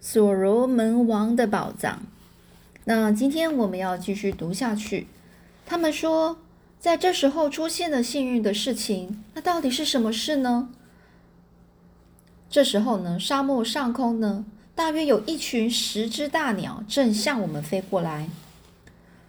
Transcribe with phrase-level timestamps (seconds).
[0.00, 2.02] 所罗门王的宝藏。
[2.84, 5.06] 那今天我们要继续读下去。
[5.66, 6.38] 他们说，
[6.80, 10.70] 在这时候出现了幸运的事情，那到底是什么事呢？
[12.48, 14.44] 这时候呢，沙漠上空呢，
[14.74, 18.28] 大约有一群十只大鸟正向我们飞过来。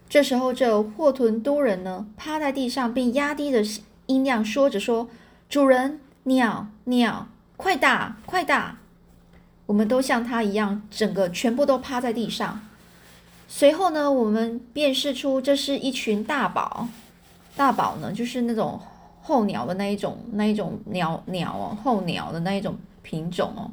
[0.09, 3.61] 这时候，这霍屯都人呢，趴在地上，并压低着
[4.07, 5.07] 音量说着：“说，
[5.47, 7.27] 主人，鸟，鸟，
[7.57, 8.79] 快打，快打！”
[9.71, 12.59] 我们都像他一样，整个全部都趴在地上。
[13.47, 16.89] 随后呢，我们辨识出这是一群大宝。
[17.55, 18.77] 大宝呢，就是那种
[19.21, 23.71] 候鸟的那一种，那一种鸟鸟哦，候鸟的那一种品种哦。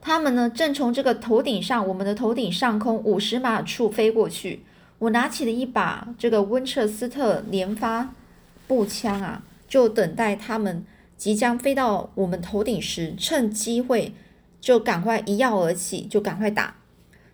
[0.00, 4.62] 他们呢，正从这个头顶上，我们的头顶上空五十码处飞过去。
[5.00, 8.10] 我拿起了一把这个温彻斯特连发
[8.68, 10.84] 步枪啊，就等待他们。
[11.16, 14.14] 即将飞到我们头顶时，趁机会
[14.60, 16.76] 就赶快一跃而起，就赶快打。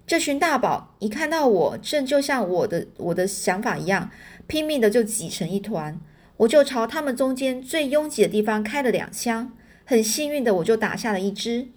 [0.07, 4.11] 这群大宝一看到我，正就像我的我的想法一样，
[4.47, 5.99] 拼命的就挤成一团。
[6.39, 9.53] 我就朝他们中间最拥挤的地方开了两枪，
[9.85, 11.69] 很幸运的我就打下了一只，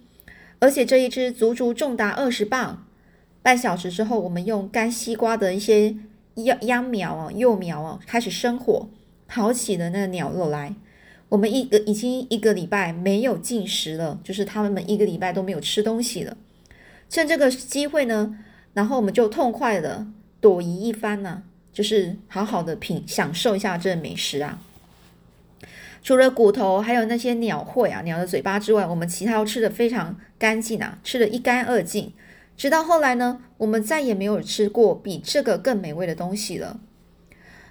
[0.58, 2.86] 而且这一只足足重达二十磅。
[3.42, 5.96] 半小时之后，我们用干西瓜的一些
[6.34, 8.88] 秧秧苗啊、幼苗啊开始生火，
[9.28, 10.74] 烤起了那个鸟肉来。
[11.28, 16.36] 我们一个已经一个礼拜没有进食了，就是他们们一个礼拜都没有吃东西了。
[17.10, 18.38] 趁这个机会呢，
[18.74, 20.06] 然后我们就痛快的
[20.40, 24.60] 躲移一番呢，就是好好的品享受一下这美食啊。
[26.02, 32.12] 除了骨头还有那些鸟喙啊、鸟的嘴巴之外，我们其他都吃的非常干净啊，吃的一干二净。
[32.56, 36.78] 直到后来呢，我们再也没有吃过比这个更美味的东西了。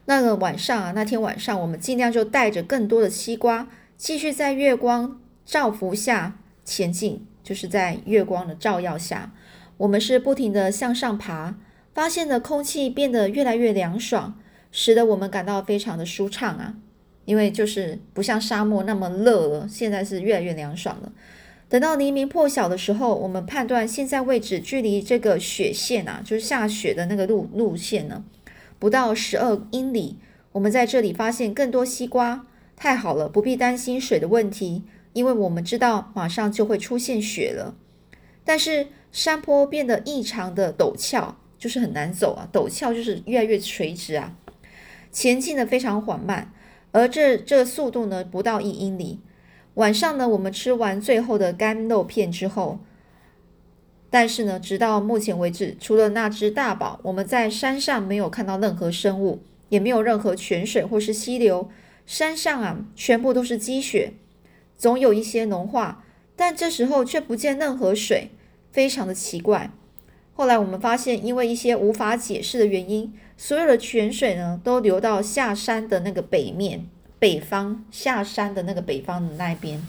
[0.05, 3.67] 那个晚上啊，那天晚上我们尽量就带着更多的西瓜，
[3.97, 7.25] 继续在月光照拂下前进。
[7.43, 9.31] 就是在月光的照耀下，
[9.77, 11.53] 我们是不停的向上爬，
[11.93, 14.39] 发现的空气变得越来越凉爽，
[14.71, 16.73] 使得我们感到非常的舒畅啊。
[17.25, 21.11] 因为就是不像沙漠那么热了，现在是越来越凉爽了。
[21.69, 28.23] 等到黎明破晓的时候，我们判断现在位置距离这个雪线啊，就是下雪的那个路路线呢。
[28.77, 30.17] 不到十二英里，
[30.51, 32.45] 我们在这里发现更多西瓜。
[32.75, 37.73] 太好了，不必担心水的问题，因为我们知道马上就会出现雪了。
[38.43, 42.49] 但是山坡变得异常的陡峭，就是很难走啊。
[42.51, 44.35] 陡峭就是越来越垂直啊，
[45.11, 46.51] 前进的非常缓慢。
[46.91, 49.19] 而这这速度呢，不到一英里。
[49.75, 52.79] 晚上呢，我们吃完最后的干肉片之后。
[54.15, 61.69] 但是呢，直到目前为止，除了那只大宝，我们在山上没有看到任何生物，也没有任何泉水或是溪流。
[62.05, 64.13] 山上啊，全部都是积雪，
[64.77, 68.29] 总有一些融化，但这时候却不见任何水，
[68.71, 69.69] 非常的奇怪。
[70.33, 76.85] 后来我们发现，因为一些无法解释的原因，所有的泉水呢，都流到下山的那个北面，
[77.19, 79.85] 北方下山的那个北方的那边。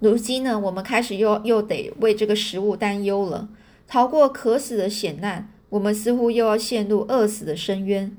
[0.00, 3.48] 如今呢，我们开始又又得为这个食物担忧了。
[3.86, 8.14] 逃过渴死的险难，我们似乎又要陷入饿死的深渊。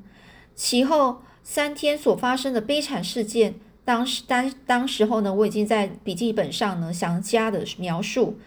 [0.56, 8.38] 其后三天所发生的悲惨事件，当时当当时候呢，我已经在笔记本上呢详加的描述。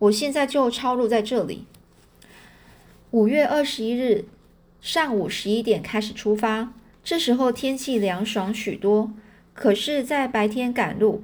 [0.00, 1.66] 我现在就抄录在这里。
[3.12, 4.26] 五月二十一日
[4.80, 9.12] 上午十一点开始出发，这时候天气凉爽许多，
[9.54, 11.22] 可是，在白天赶路。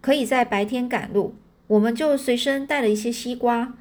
[0.00, 1.34] 可以在白天赶路，
[1.66, 3.74] 我们就随身带了一些西瓜。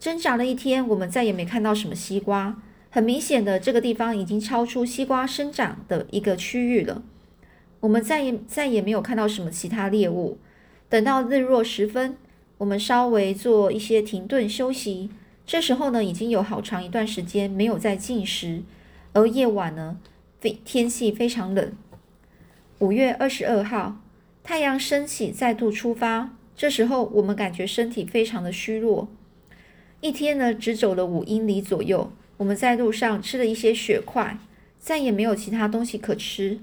[0.00, 2.62] 挣扎了一天，我们再也没看到什么西瓜。
[2.90, 7.02] 很明显的，这个地方已经超出西瓜生长的一个区域了。
[7.80, 10.38] 我们再也再也没有看到什么其他猎物。
[10.88, 12.16] 等到日落时分，
[12.58, 15.10] 我们稍微做一些停顿休息。
[15.44, 18.62] 这时候呢，已经有好长一段时间没有再进食，
[19.12, 19.98] 而夜晚呢，
[20.40, 21.72] 非天气非常冷。
[22.78, 23.96] 五月二十二号。
[24.48, 26.30] 太阳升起，再度出发。
[26.56, 29.06] 这时候，我们感觉身体非常的虚弱。
[30.00, 32.10] 一天呢，只走了五英里左右。
[32.38, 34.38] 我们在路上吃了一些雪块，
[34.78, 36.60] 再也没有其他东西可吃。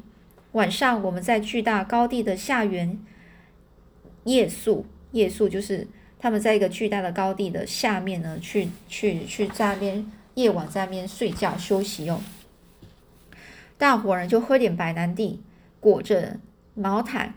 [0.54, 3.00] 晚上，我们在巨大高地的下缘
[4.24, 4.88] 夜宿。
[5.12, 12.20] 夜宿就是他们在一个巨大的高地的下面呢，去去去在那边夜晚在那边睡觉休息用。
[13.78, 15.40] 大伙儿就喝点白兰地，
[15.80, 16.40] 裹着
[16.74, 17.36] 毛毯。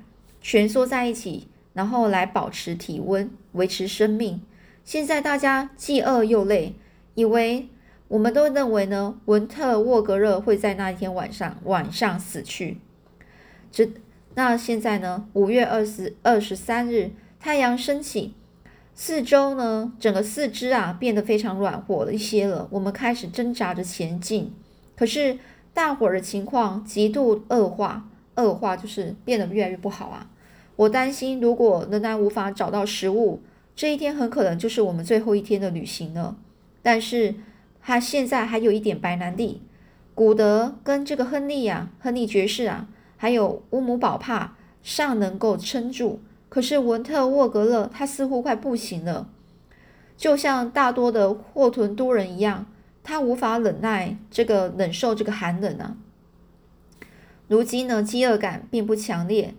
[0.49, 4.41] 蜷缩在一起，然后来保持体温，维持生命。
[4.83, 6.75] 现在大家既饿又累，
[7.15, 7.69] 以为
[8.09, 12.79] 我们都认为呢，文特沃格热会在那一天晚上晚上死去。
[13.71, 13.91] 这
[14.37, 15.29] 那现在呢？
[15.35, 18.33] 五月二十二十三日，太阳升起，
[18.95, 22.67] 四周呢，整个四肢啊变得非常软和了一些了。
[22.71, 24.55] 我们开始挣扎着前进，
[24.97, 25.39] 可是
[25.75, 30.31] 大伙儿的情况极度恶化，恶化就是变得越来越不好啊。
[30.79, 33.41] 我担心，如果仍然无法找到食物，
[33.75, 36.37] 这一天很可能就是我们最后一天的旅行了。
[36.83, 37.35] 但是，
[37.83, 39.61] 他现在还有一点白兰地，
[40.15, 42.87] 古德跟这个亨利啊，亨利爵士啊，
[43.17, 46.21] 还有乌姆堡帕尚能够撑住。
[46.49, 49.29] 可是文特沃格勒他似乎快不行了，
[50.17, 52.67] 就像大多的霍屯都人一样，
[53.03, 55.97] 他无法忍耐这个忍受这个寒冷啊。
[57.49, 59.55] 如今呢，饥饿感并不强烈，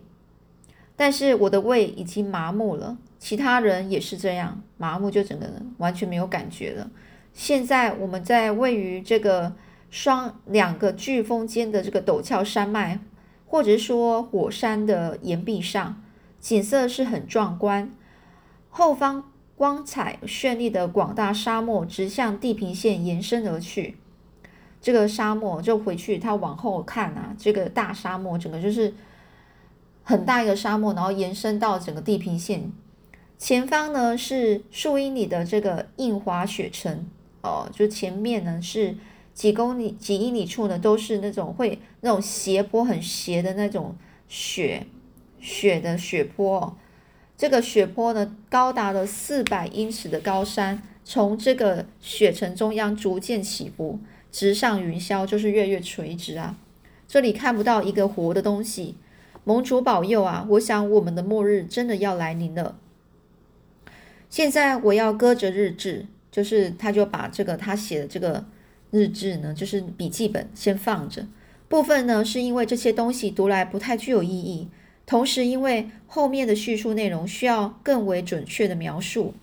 [1.00, 6.90] 但是我的胃已经麻木了，其他人也是这样麻木，就整个人完全没有感觉了。
[7.32, 9.54] 现在我们在位于这个
[9.88, 12.98] 双两个飓风间的这个陡峭山脉，
[13.46, 16.02] 或者说火山的岩壁上。
[16.38, 17.90] 景色是很壮观，
[18.68, 23.96] 后方光彩绚丽的广大沙漠直向地平线延伸而去。
[24.82, 28.92] 这个沙漠就回去，他往后看啊，这个大沙漠整个就是
[30.10, 32.72] 很大一个沙漠，然后延伸到整个地平线。
[33.38, 37.06] 前方呢是数英里的这个硬滑雪城，
[37.42, 38.96] 哦，就前面呢是
[39.32, 43.94] 几公里、几英里处呢都是那种会那种斜坡很斜的那种
[44.26, 44.84] 雪。
[45.38, 46.76] 雪的雪坡，
[47.34, 53.98] 这个雪坡呢，高达了四百英尺的高山，从这个雪城中央逐渐起伏，
[54.30, 56.58] 直上云霄，就是越越垂直啊。
[57.08, 58.96] 这里看不到一个活的东西。
[59.44, 60.46] 盟主保佑啊！
[60.50, 62.78] 我想我们的末日真的要来临了。
[64.28, 68.44] 现在我要搁着日志，就是他就把这个他写的这个
[68.90, 71.26] 日志呢，就是笔记本先放着。
[71.68, 74.68] 部分呢是因为这些东西读来不太具有意义。
[75.06, 79.34] 同时，因为后面的叙述内容需要更为准确的描述，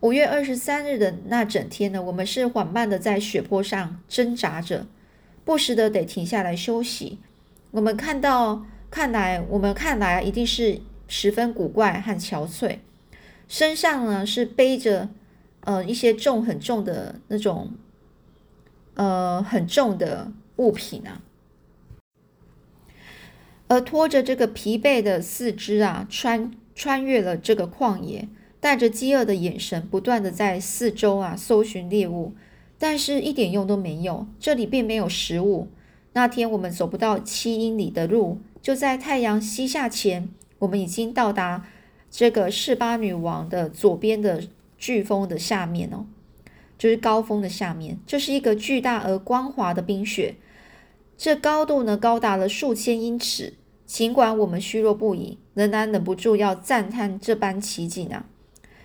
[0.00, 4.86] 五月二十三日的那整天呢，我们是缓慢的在雪坡上挣扎着，
[5.44, 7.18] 不时的得停下来休息。
[7.72, 12.76] 我们看到，看来我们看来一定是十分古怪和憔悴，
[13.48, 15.08] 身上呢是背着
[15.60, 17.72] 呃一些重很重的那种
[18.92, 21.22] 呃很重的物品啊。
[23.68, 28.28] 而拖着这个疲惫的四肢啊，穿穿越了这个旷野，
[28.60, 32.34] 带着饥饿的眼神，不断的在四周啊搜寻猎物，
[32.78, 34.26] 但是一点用都没有。
[34.38, 35.68] 这里并没有食物。
[36.12, 40.28] 那天我们走不到七英里的路，就在太阳西下前，
[40.60, 41.66] 我们已经到达
[42.08, 44.44] 这个示巴女王的左边的
[44.80, 46.06] 飓风的下面哦，
[46.78, 47.98] 就是高峰的下面。
[48.06, 50.36] 这是一个巨大而光滑的冰雪，
[51.18, 53.54] 这高度呢高达了数千英尺。
[53.84, 58.24] 尽管我们虚弱不已，仍然忍不住要赞叹这般奇景啊！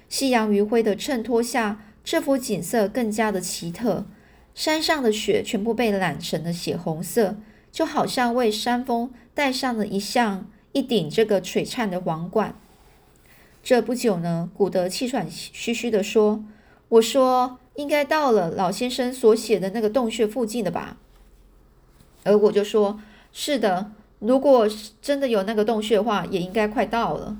[0.10, 4.06] 夕阳余晖的衬托下，这幅景色更加的奇特。
[4.54, 7.38] 山上的雪全部被染成了血红色，
[7.78, 12.56] 就好像为山峰戴上了一项一顶这个璀璨的皇冠。
[13.62, 16.44] 这不久呢，古德气喘吁吁地说
[16.90, 20.98] ：“我说应该到了老先生所写的那个洞穴附近的吧？”
[22.26, 23.00] 而我就说
[23.32, 24.68] ：“是的。”如果
[25.00, 27.38] 真的有那个洞穴的话，也应该快到了。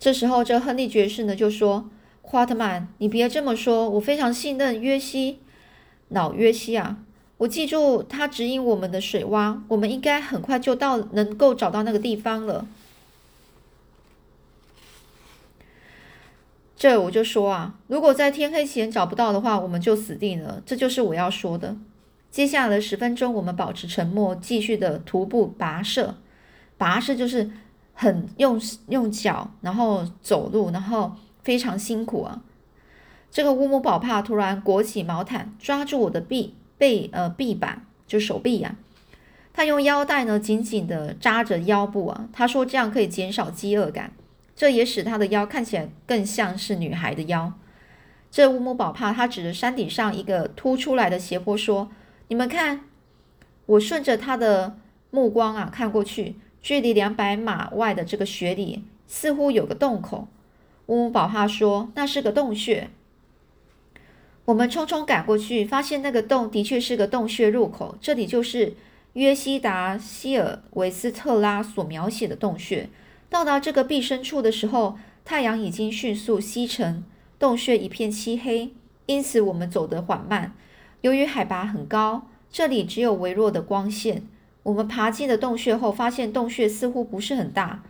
[0.00, 1.88] 这时候，这亨利爵士呢就说
[2.22, 5.38] ：“夸特曼，你别这么说，我非常信任约西，
[6.08, 6.98] 老约西啊！
[7.38, 12.66] 我记住他指引我们的水洼，我们应该很快就到，能够找到那个地方了。”
[16.78, 20.62] 这我就说啊，如果在天黑前找不到的话，我们就死定了。
[20.66, 21.74] 这就是我要说的。
[22.30, 26.16] 接下来十分钟，我们保持沉默，继续的徒步跋涉。
[26.78, 27.50] 跋涉就是
[27.94, 32.42] 很用用脚，然后走路，然后非常辛苦啊。
[33.30, 38.76] 这个乌木宝帕突然裹起毛毯，抓住我的臂背呃臂板，就手臂呀。
[39.52, 42.28] 他用腰带呢紧紧的扎着腰部啊。
[42.32, 44.12] 他说这样可以减少饥饿感，
[44.54, 47.52] 这也使他的腰看起来更像是女孩的腰。
[48.30, 51.90] 这乌姆宝帕他指着山顶上一个凸出来的斜坡说。
[52.28, 52.80] 你们看，
[53.66, 54.76] 我顺着他的
[55.12, 60.26] 目光啊看过去，距离两百码外的这个雪里似乎有个洞口。
[60.86, 62.90] 乌姆宝帕说那是个洞穴。
[64.46, 67.98] 我们匆匆赶过去，发现那个洞的确是个洞穴入口。
[68.00, 68.74] 这里就是
[69.14, 72.88] 约西达希尔维斯特拉所描写的洞穴。
[73.28, 77.02] 到达这个壁深处的时候，太阳已经迅速西沉，
[77.40, 78.70] 洞穴一片漆黑，
[79.06, 80.52] 因此我们走得缓慢。
[81.00, 84.22] 由于海拔很高，这里只有微弱的光线。
[84.62, 87.82] 我们爬进了洞穴后，发现洞穴似乎不是很大。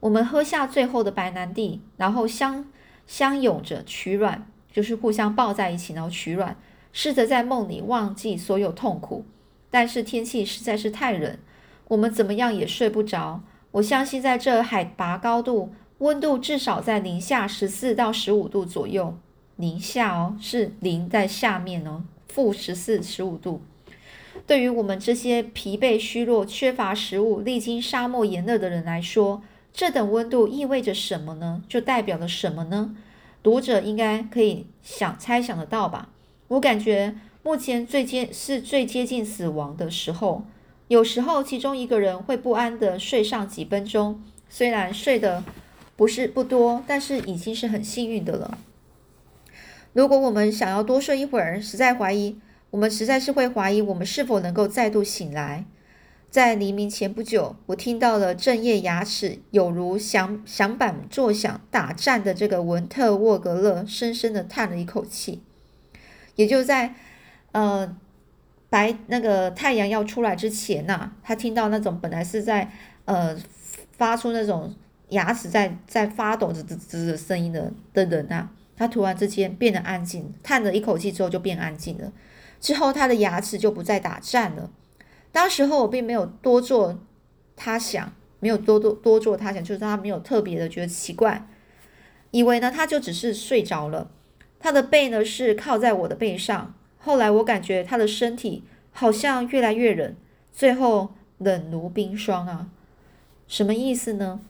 [0.00, 2.66] 我们喝下最后的白兰地，然后相
[3.06, 6.56] 相拥着取暖，就是互相抱在一起，然后取暖，
[6.92, 9.24] 试着在梦里忘记所有痛苦。
[9.70, 11.38] 但是天气实在是太冷，
[11.88, 13.42] 我们怎么样也睡不着。
[13.72, 19.16] 我相信在这海拔高度，温度至少在零下十四到十五度左右。
[19.56, 23.62] 零下哦，是零在下面哦，负十四十五度。
[24.46, 31.62] 对于我们这些疲惫、虚弱、缺乏食物、历经沙漠炎热的人来说，这等温度意味着什么呢？
[31.68, 32.96] 就代表了什么呢？
[33.42, 36.10] 读者应该可以想猜想得到吧？
[36.48, 40.44] 我感觉目前最接是最接近死亡的时候。
[40.88, 45.44] 有时候，其中一个人会不安地睡上几分钟，虽然睡的
[45.96, 48.58] 不是不多，但是已经是很幸运的了。
[49.92, 55.64] 如果我们想要多睡一会儿，实在怀疑，我们实在是会怀疑我们是否能够再度醒来。
[56.30, 65.42] 在黎明前不久，我听到了正夜牙齿有如响响板作响打战的这个文特沃格勒，深深的叹了一口气。
[66.36, 66.94] 也就在
[67.52, 67.96] 呃。
[68.72, 72.70] 白那个太阳要出来之前呐，他听到那种本来是在
[73.04, 73.36] 呃
[73.98, 74.72] 发出那种
[75.08, 82.12] 牙齿在在发抖滋滋滋的声音的的人呐，他突然之间变得安静，叹了一口气之后就变安静了。
[82.60, 84.70] 之后他的牙齿就不再打颤了。
[85.32, 86.98] 当时候我并没有多做
[87.56, 91.46] 他想，没有多多多做他想，就是他没有特别的觉得奇怪，
[92.30, 94.10] 以为呢他就只是睡着了。
[94.58, 96.74] 他的背呢是靠在我的背上。
[96.98, 100.14] 后来我感觉他的身体好像越来越冷，
[100.52, 102.68] 最后冷如冰霜啊！
[103.48, 104.40] 什么意思呢？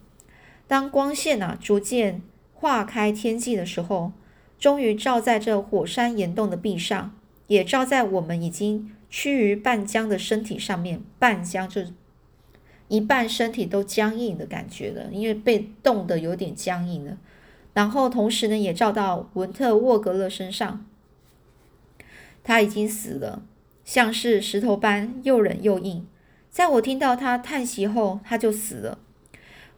[0.67, 2.23] 当光线啊逐渐
[2.55, 4.13] 化开天际的时候，
[4.59, 7.15] 终于照在这火山岩洞的壁上，
[7.47, 11.03] 也照在我们已经趋于半僵的身体上面。
[11.19, 11.83] 半僵就
[12.89, 17.19] 一半身体都僵硬的感觉了，因为被冻得有点僵硬了。
[17.75, 20.85] 然后同时呢，也照到文特沃格勒身上。
[22.43, 23.43] 他已经死了，
[23.85, 26.07] 像是石头般又冷又硬。
[26.49, 28.99] 在我听到他叹息后，他就死了。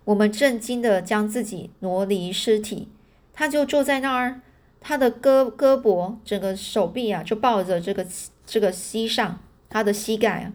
[0.05, 2.89] 我们震惊地将自己挪离尸体，
[3.33, 4.41] 他就坐在那儿，
[4.83, 8.05] 他的胳胳膊、整个手臂啊，就抱着这个
[8.45, 9.39] 这个膝上，
[9.71, 10.53] 他的膝盖啊。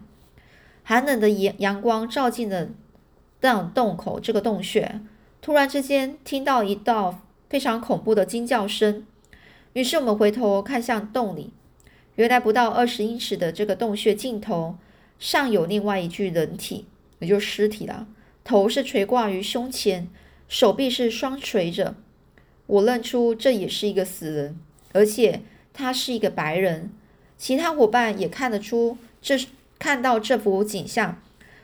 [0.84, 2.68] 寒冷的阳阳光照进了
[3.40, 5.00] 那洞口，这个洞穴。
[5.40, 9.06] 突然之间，听到一道非常恐怖的惊叫声，
[9.72, 11.52] 于是我们回头看向洞里。
[12.16, 14.76] 原来不到二十英尺的这个洞穴尽头，
[15.18, 16.86] 上有另外一具人体，
[17.20, 18.06] 也就是尸体了。
[18.42, 20.08] 头是垂挂于胸前，
[20.48, 21.94] 手臂是双垂着。
[22.68, 24.56] 我认出这也是一个死人，
[24.92, 25.40] 而且
[25.74, 26.90] 他是一个白人。
[27.36, 29.36] 其他伙伴也看得出，这
[29.78, 31.20] 看到这幅景象，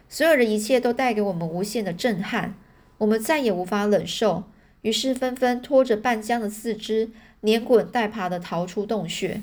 [0.09, 2.55] 所有的一切都带给我们无限的震撼。
[2.99, 4.45] 我们再也无法忍受，
[4.83, 9.43] 于是纷纷拖着半僵的四肢，连滚带爬的逃出洞穴。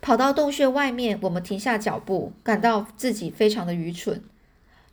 [0.00, 4.22] 跑到洞穴外面，我们停下脚步，感到自己非常的愚蠢。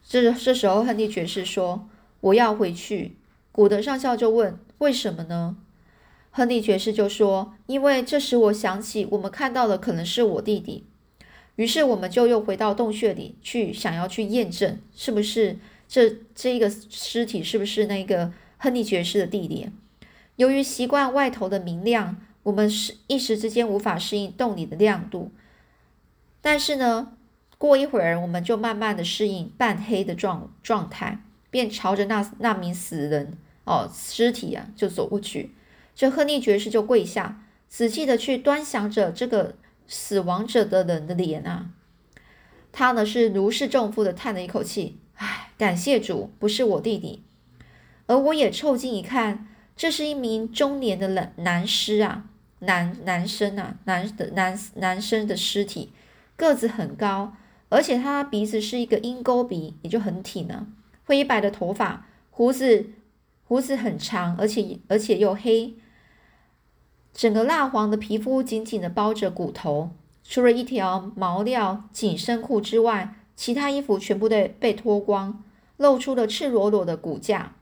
[0.08, 1.88] 这这时候，亨利爵士说
[2.22, 3.16] ：“我要回去。”
[3.52, 5.56] 古德上校就问：“为什么呢？”
[6.32, 10.86] 亨利爵士就说：“因为这时我想起，我们看到的可能是我弟弟。”
[11.58, 15.58] 于是我们就又回到洞穴里去，想要去验证是不是
[15.88, 19.70] 这这一个尸体是不是那个亨利爵士的弟弟。
[20.36, 22.18] 由于习惯外头的明亮。
[22.44, 25.32] 我们是一时之间无法适应洞里的亮度，
[26.42, 27.14] 但是呢，
[27.60, 31.20] 过一会儿我们就慢慢的适应半黑的状状态，
[31.52, 33.38] 便朝着那那名死人
[33.72, 35.56] 哦尸体啊就走过去。
[35.96, 39.56] 这亨利爵士就跪下，仔细的去端详着这个
[39.88, 41.72] 死亡者的人的脸啊。
[42.72, 47.24] 他呢是如释重负的叹了一口气，唉，感谢主，不是我弟弟。
[48.08, 52.25] 而我也凑近一看，这是一名中年的男男尸啊。
[52.63, 55.92] 男男生啊，男的男男生的尸体，
[56.36, 57.36] 个子很高，
[57.70, 60.68] 而且他鼻子是一个鹰钩鼻，也就很挺呢。
[61.06, 62.86] 灰白的头发，胡子
[63.51, 65.74] 胡子很长，而且而且又黑。
[67.13, 69.91] 整个蜡黄的皮肤紧紧的包着骨头，
[70.24, 75.43] 除了一条毛料紧身裤之外，其他衣服全部都被脱光，
[75.75, 77.53] 露出了赤裸裸的骨架。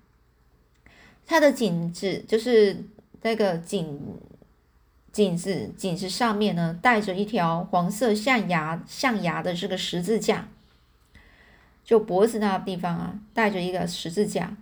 [1.25, 2.85] 他的颈子就是
[3.23, 3.99] 那个颈。
[5.11, 10.49] 颈子颈子上面呢，带着一条黄色象牙象牙的这个十字架，
[11.83, 14.55] 就脖子那地方啊，带着一个十字架，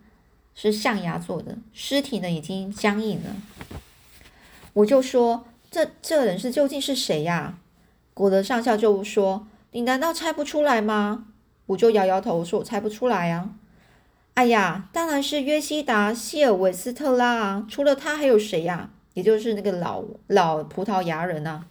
[0.59, 1.55] 是象牙做的。
[1.71, 3.29] 尸体呢已经僵硬了。
[4.73, 7.59] 我就说，这这人是究竟是谁呀？
[8.15, 11.27] 古德上校就说：“你难道猜不出来吗？”
[11.67, 13.51] 我就摇摇头说：“我猜不出来呀。”
[14.33, 17.67] 哎呀，当然是约西达·希尔韦斯特拉啊！
[17.69, 18.89] 除了他还有谁呀？
[19.13, 21.65] 也就是那个老老葡萄牙人啊。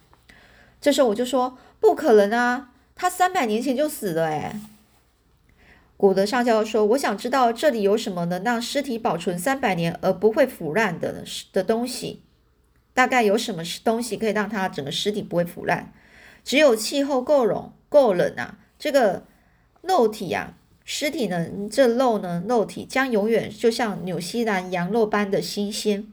[0.81, 4.61] 这时候我就说不可能啊，他三百年前就死了哎。
[5.97, 12.23] 古德上校说：“我想知道这里有什么能让尸体保存三百年而不会腐烂的的东西？
[12.93, 15.93] 大概有什么东西可以让它整个尸体不会腐烂？
[16.45, 19.25] 只有气候够冷够冷啊，这个
[19.81, 26.07] 肉体啊，尸体呢，这肉呢，肉体将永远就像纽西兰羊肉般的新鲜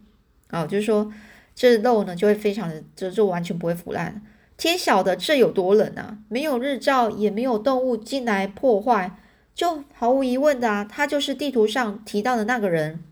[0.48, 1.12] 啊，就是说
[1.54, 4.22] 这肉呢就会非常的，这就完全不会腐烂。
[4.56, 6.20] 天晓得这有多冷啊！
[6.30, 9.18] 没有日照，也没有动物进来破坏。”
[9.56, 13.04] 就毫无疑问的啊，他就是地图上提到的那个人。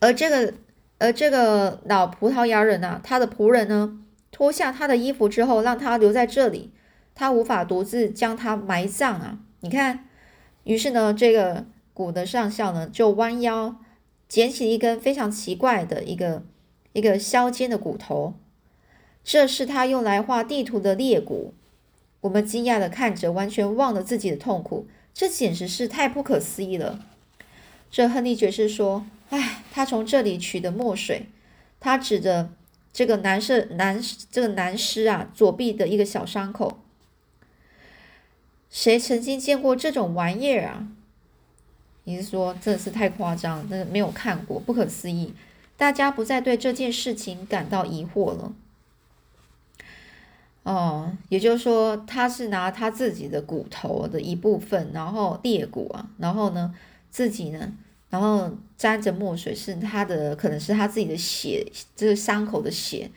[0.00, 0.54] 而这个，
[0.98, 6.70] 而这个老葡萄牙人啊，他的仆人呢，脱下他的衣服之后，让他留在这里，
[7.14, 9.38] 他无法独自将他埋葬啊。
[9.60, 10.06] 你看，
[10.64, 13.76] 于是呢，这个古的上校呢，就弯腰
[14.28, 16.42] 捡起一根非常奇怪的一个
[16.92, 18.34] 一个削尖的骨头，
[19.22, 21.54] 这是他用来画地图的裂骨。
[22.24, 27.04] 我们惊讶的看着，完全忘了自己的痛苦，这简直是太不可思议了。
[27.90, 31.26] 这亨利爵士说：“哎，他从这里取的墨水。”
[31.80, 32.48] 他指着
[32.94, 34.00] 这个男士男
[34.30, 36.78] 这个男尸啊左臂的一个小伤口。
[38.70, 40.88] 谁曾经见过这种玩意儿啊？
[42.04, 45.34] 你是说真的是太夸张，真的没有看过，不可思议。
[45.76, 48.54] 大家不再对这件事情感到疑惑了。
[50.64, 56.74] 哦，也就是说，他是拿他自己的骨头的一部分，然后裂骨啊，然后呢，
[57.10, 57.70] 自己呢，
[58.08, 63.10] 然后沾着墨水，是他的，可能是他自己的血，这个伤口的血，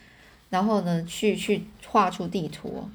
[0.49, 2.89] 然后呢，去去画出地图。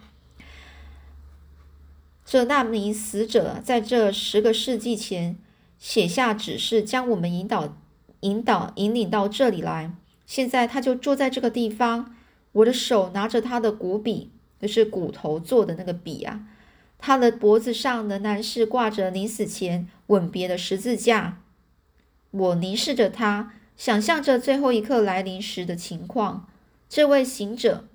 [2.26, 5.38] 这那名死者在这十个世纪前
[5.78, 7.74] 写下指示，将我们引导、
[8.20, 9.90] 引导、引领到这里来。
[10.26, 12.14] 现在他就坐在这个地方，
[12.52, 14.30] 我的手拿着他的骨笔。
[14.62, 16.46] 就是骨头做的那个笔啊，
[16.96, 21.42] 他的脖子上仍然是挂着临死前吻别的十字架。
[22.30, 26.48] 我凝视着他，想象着最后一刻来临时的情况。
[26.88, 27.88] 这位行者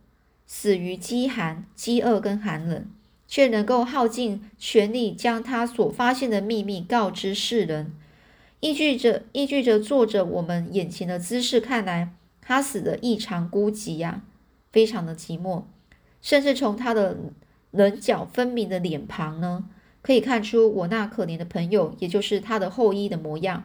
[0.46, 2.86] 死于饥寒、饥饿跟寒冷，
[3.30, 7.94] 却能够耗尽全力将他所发现的秘密告知世人。
[8.60, 14.24] 依据着依据着坐着我们眼前的姿势看来，他死的异常孤寂呀，
[14.74, 15.64] 非常的寂寞。
[16.28, 17.16] 甚至从他的
[17.72, 19.64] 棱角分明的脸庞呢，
[20.02, 23.64] 可以看出我那可怜的朋友，也就是他的后裔的模样。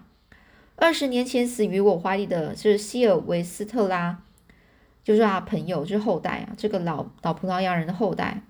[0.77, 4.22] 二十年前死于我怀里的是希尔维斯特拉，
[5.03, 8.42] 就是他朋友，就是后代啊，这个老老葡萄牙人的后代。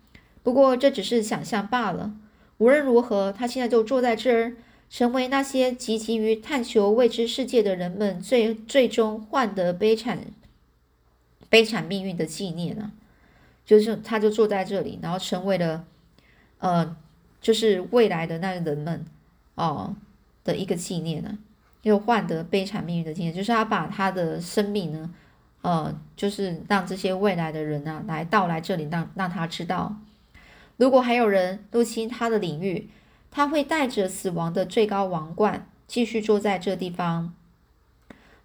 [0.42, 2.12] 不过这只是想象罢了。
[2.58, 4.56] 无论如何，他现在就坐在这儿，
[4.90, 10.18] 成为那些积极于探求未知世界的人们最最终换得悲惨
[11.48, 12.92] 悲惨命运的纪念啊。
[13.64, 15.84] 就是他，就坐在这里，然后成为了，
[16.58, 16.96] 呃，
[17.40, 19.06] 就是未来的那个人们，
[19.54, 19.94] 哦
[20.44, 21.38] 的一个纪念呢，
[21.82, 25.10] 又换得悲惨命运的纪念，就是他把他的生命呢，
[25.62, 29.94] 呃，就是让这些未来的人啊来到来这里，让让他知道，
[30.76, 32.90] 如果还有人入侵他的领域，
[33.30, 37.32] 他会带着死亡的最高王冠继续坐在这地方，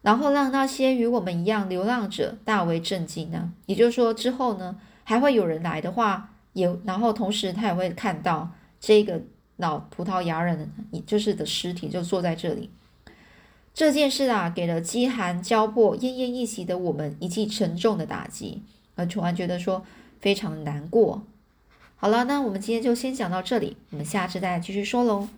[0.04, 3.52] 然后让那些与我们一样流浪者大为震惊呢。
[3.66, 4.80] 也就是说，之后呢？
[5.10, 9.22] 还会有人来的话，也然后同时他也会看到这个
[9.56, 12.70] 老葡萄牙人，也就是的尸体就坐在这里。
[13.74, 18.62] 这件事啊，给了饥寒交迫、奄奄一息的我们一记沉重的打击，
[18.96, 19.86] 而楚然觉得说
[20.20, 21.24] 非常难过。
[21.96, 25.30] 好了，那我们今天就先讲到这里，我们下次再继续说喽。